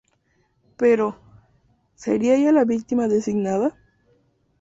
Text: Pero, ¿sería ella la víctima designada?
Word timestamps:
Pero, 0.77 1.19
¿sería 1.93 2.33
ella 2.33 2.51
la 2.51 2.63
víctima 2.65 3.07
designada? 3.07 3.77